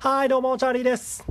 [0.00, 1.24] はいどうもチャーリーです。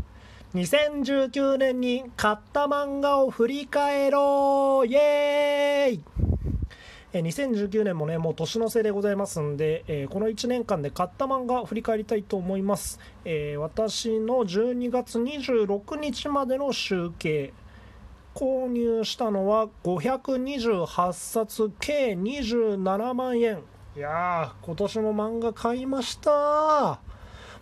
[0.55, 4.87] 2019年に買った漫画を振り返ろう。
[4.87, 6.03] イエーイ。
[7.13, 17.53] え2019年もねもう年の瀬でございますんで、えーこの1年間で買った漫画を振り返りたいと思います、えー私の12月26日までの集計。
[18.33, 23.59] 購入したのは528冊計27万円。
[23.95, 26.99] いやー今年も漫画買いました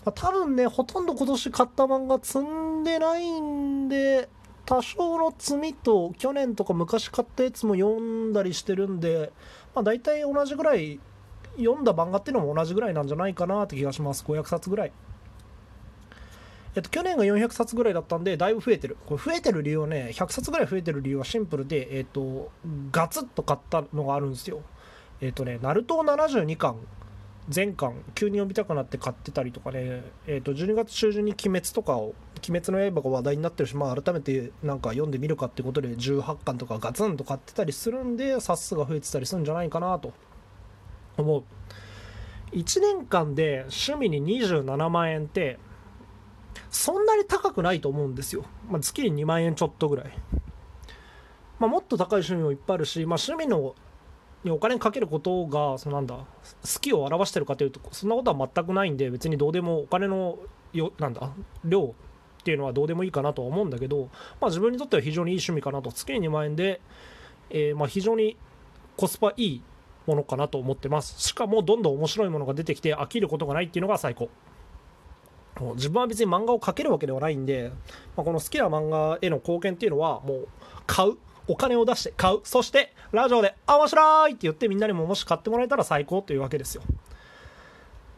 [0.06, 4.30] まあ多分ねほとんど今年買った漫画積んでないんで
[4.66, 9.32] 多少の積みと去年とか昔買ったやつも読んだりしてるんで、
[9.76, 11.00] まあ、大体同じぐらい
[11.58, 14.92] 読んだ漫画っていうのも同じぐらいなんじゃないかなって気がします500冊ぐらい
[16.74, 18.96] えっと、去年が400冊ぐらいだったんで、だいぶ増えてる。
[19.06, 22.50] これ増えてる理由はね、100冊ぐらい増えてる理由はシンプルで、えっと、
[22.92, 24.62] ガツッと買ったのがあるんですよ。
[25.20, 26.78] えっとね、ナルト72巻、
[27.52, 32.16] 全巻、急に読みたくなって買ってたりとかね、えっと、12月中旬に鬼滅とかを、
[32.48, 40.14] 鬼滅の刃が話題になってるし、まあ、改めてなんか読んでみるかってことで、18巻とかガツンと買ってたりするんで、冊数が増えてたりするんじゃないかなと。
[41.18, 41.44] 思う。
[42.54, 45.60] 1年間で趣味に27万円って、
[46.70, 50.14] そんなに高くないと思うんですよ、まあ、月に2万円ちょっとぐらい、
[51.60, 53.76] まあ、もっと高い趣味もいっぱいあるし、まあ、趣味の
[54.44, 56.26] にお金かけることがそのなんだ好
[56.80, 60.40] きを表してるかというとそんなことは全くないんで別にどうでもお金の
[60.74, 61.30] よなんだ
[61.64, 61.94] 量
[62.42, 66.82] っていうのはどうでもいいかなとは思うんだけど、まあ、自分にとっては非常にいい趣味かなと月に2万円で、
[67.50, 68.38] えーまあ非常に
[68.98, 69.64] コスパいい
[70.08, 71.20] ものかなと思ってます。
[71.22, 74.30] しかもどんどん面白いものが出てきて飽きることがないっていうのが最高。
[75.76, 77.72] 自分は別に漫画を描けるわけではないんで、
[78.16, 80.48] まあ、この好きな漫画への貢献っていうのはもう
[80.88, 81.18] 買う。
[81.48, 82.40] お金を出して買う。
[82.44, 86.84] そしてラジオで「面白い!」って言ってみんなにももし買ってもらえたら最高というわけですよ、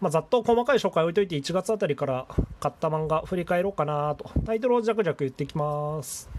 [0.02, 2.28] まあ、ざっと細かい紹介置いといて1月あたりから
[2.60, 4.30] 買った漫画振り返ろうかなと。
[4.46, 6.30] タイトルをジャクジャク言っていきます。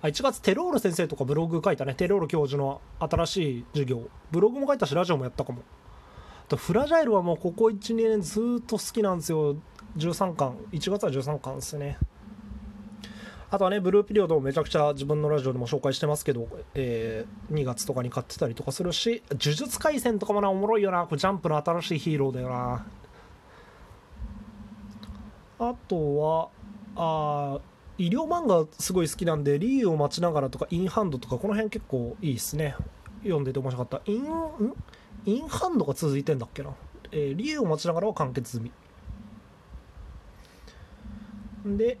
[0.00, 1.94] あ1月テロール先生とかブログ書いたね。
[1.94, 4.02] テロール教授の新しい授業。
[4.30, 5.62] ブログも書いたしラジオもやったかも。
[6.44, 9.56] あとフラジャイルはもうここ12年ずっと好きなんですよ。
[9.96, 10.56] 13巻。
[10.72, 11.98] 1月は13巻ですね。
[13.54, 21.04] あとはねブルーピリオドもめちゃくちゃ自分のラジオでも紹介してますけど、えー2月とかに買ってたりとかするし呪術廻戦とかもなおもろいよな。
[21.04, 22.84] これジャンプの新しいヒーローだよな。
[25.60, 26.48] あとは
[26.96, 27.60] あ
[27.96, 32.74] 医療漫画すごい好きなんでリーを待ちながらとかインハンドとかこの辺結構いいですね。
[33.22, 34.10] 読んでて面白かった。
[34.10, 34.74] インん？
[35.26, 36.70] インハンドが続いてんだっけな、
[37.12, 38.68] えー、理由を待ちながらは完結済
[41.64, 41.76] み。
[41.78, 41.98] で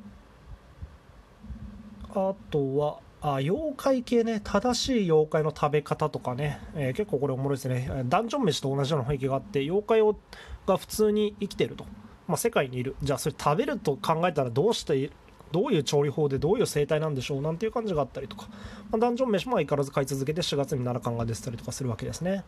[2.14, 4.40] あとはあ妖怪系ね。
[4.44, 8.04] 正しい妖怪の食べ方とかね、えー結構これおもろいですね。
[8.06, 10.16] ダンジョン飯と同じような雰囲気があって妖怪を
[10.66, 11.84] が普通に生きてると、
[12.28, 12.96] まあ、世界にいる。
[13.02, 15.10] じゃあそれ食べると考えたらどうして
[15.52, 17.42] どういう調理法でどういう生態なんでしょう？
[17.42, 18.48] なんていう感じがあったりとか、
[18.90, 22.44] まあ、ダンジョン飯も相変わらず買い続けて4月に7巻が出てたりとかするわけですね。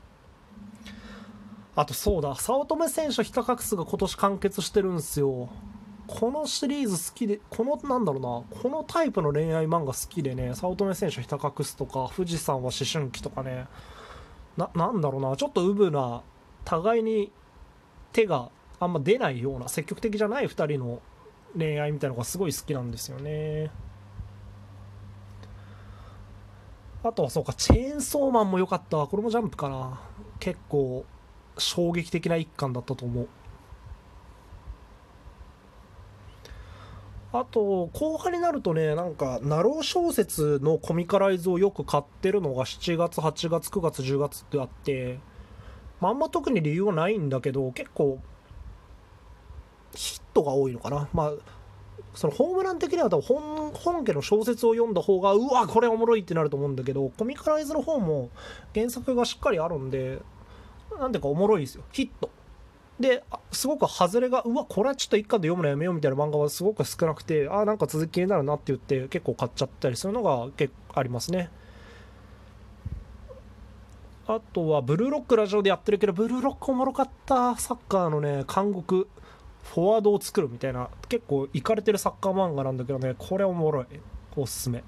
[1.74, 2.34] あとそうだ。
[2.34, 5.48] 早乙女選手ヒカカクスが今年完結してるんですよ。
[6.06, 8.22] このシリーズ好きでこのなんだろう
[8.54, 13.66] なこのタイプの恋愛漫画好きでね早乙女選手ひた隠すとか富士山は思春期とかね
[14.56, 16.22] ななんだろうなちょっとウブな
[16.64, 17.32] 互いに
[18.12, 21.00] 手があんま出ないような積極的じゃない2人の
[21.56, 23.70] 恋愛みたいなのがすごい好きなんですよね。
[27.02, 30.00] あとはそうかチェーンソーマンも良かったこれもジャンプかな。
[30.38, 31.04] 結構
[31.56, 33.28] 衝撃的な一巻だったと思う。
[37.40, 45.18] あと後半になるとねなんかナロー小説のコミカライズをよく買ってるのが7月8月9月10月ってあって、
[46.00, 48.18] まあ、んま特に理由はないんだけど結構
[49.94, 51.08] ヒットが多いのかな。
[51.12, 51.32] まあ
[52.14, 58.30] そのホームラン的には多分本本家の小説を読んだ方がうわこれおもろいってなると思うんだけどコミカライズの方も
[58.74, 60.18] 原作がしっかりあるんで
[60.98, 61.84] なんていうかおもろいですよ。
[61.92, 62.30] ヒット。
[62.98, 71.50] ですごく外れがうわこれはちょっと一巻で読むのやめようみたいな漫画はすごく少なくてあなんか続き気になるなって言って結構買っちゃったりするのが結構ありますね。
[74.28, 77.54] あとはブルーロックラジオでやってるけどブルーロックおもろかった。
[77.56, 79.08] サッカーのね監獄
[79.62, 83.86] フォワードを作るみたいな結構いかれてるサッカー漫画なんだけどねこれおもろい。
[84.34, 84.82] おすすめ。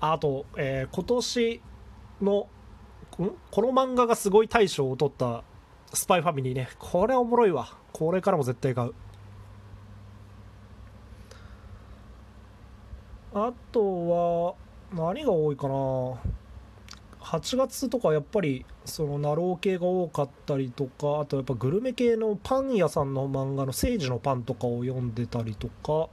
[0.00, 1.62] あと、えー今年
[2.20, 2.48] の
[3.16, 5.44] この漫画がすごい大賞を取った
[5.92, 6.68] スパイファミリーね。
[6.78, 7.68] これおもろいわ。
[7.92, 8.94] これからも絶対買う。
[13.34, 14.54] あとは
[14.94, 15.74] 何が多いかな。
[17.20, 26.08] 8月とかやっぱりそのなろう系が多かったりとかあとやっぱグルメ系のパン屋さんの漫画の「聖樹のパン」とかを読んでたりとか。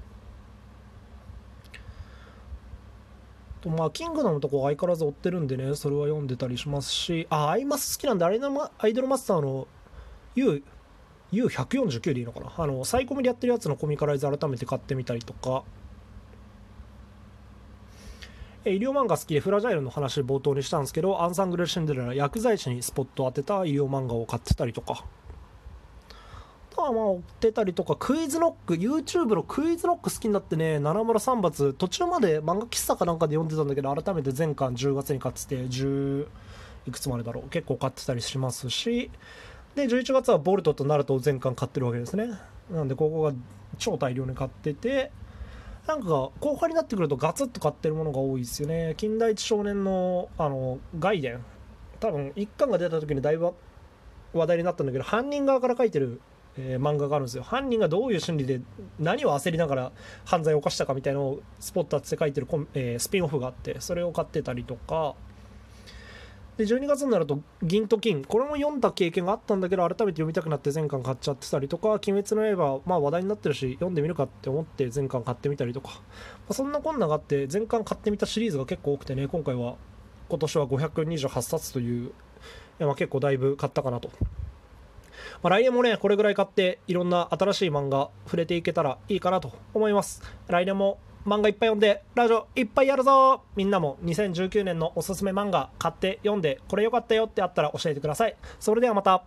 [3.62, 9.68] とまあキングダムのとか相変わらず追ってるんでねそれは読んでたりしますしあアイマス好きなんであれのアイドルマスターの
[10.36, 10.64] U
[11.32, 12.52] U149 でいいのかな？
[12.58, 15.64] あのサイコミでやってるやつのコミカライズ改めて買ってみたりとか。
[18.66, 25.06] 医療漫画好きでフラジャイルの話冒頭にしたんですけどアンサングル・シンデレラ薬剤師にスポットを当てた医療漫画を買ってたりとか。
[26.80, 36.28] とはまあ追ってたりとかクイズノック YouTube のクイズノック好きになってね七村三罰途中まで漫画喫茶かなんかで読んでたんだけど改めて全巻10月に買ってて10
[36.88, 39.12] いくつまでだろう結構買ってたりしますし。
[39.76, 42.32] で11月はボルトとナルトを全巻買ってるわけですね。
[42.72, 43.34] なんでここが
[43.78, 45.12] 超大量に買ってて
[45.88, 48.96] なんか後半になってくるとガツッと買ってるものが多いですよね。
[48.98, 51.44] 近代一少年のあの外伝
[52.00, 53.54] 多分1巻が出た時にだいぶ
[54.34, 56.20] 話題になったんだけど犯人側から書いてる、
[56.60, 57.44] えー漫画があるんですよ。
[57.44, 58.62] 犯人がどういう心理で
[59.00, 59.92] 何を焦りながら
[60.26, 65.16] 犯罪を犯したかみたいなのをスポット当てて書いてるコン、えースピンオフがあってそれを買ってたりとか。
[66.60, 75.96] で12月になると「銀と金」これも読んだ経験があったんだけど改めて読みたくなって全巻買っちゃってたりとか「鬼滅の刃」まあ話題になってるし読んでみるかって思って全巻買ってみたりとか、ま
[76.50, 79.76] あ、そんなこんながあって全巻買ってみたシリーズが結構多くてね今回は
[80.28, 82.12] 今年は528冊という
[82.78, 84.10] まあ結構だいぶ買ったかなと。
[85.42, 90.22] まあ、来年もね、これぐらい買って、いろんな新しい漫画触れていけたらいいかなと思います。
[90.48, 98.36] 来年も漫画いっぱい読んで、ラジオいっぱいやるぞみんなも2019年のおすすめ漫画買って読んで、これ良かったよってあったら教えてください。
[98.60, 99.24] それではまた。